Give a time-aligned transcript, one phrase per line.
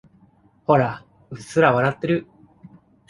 [0.65, 2.25] ほら、うっすら笑ってる。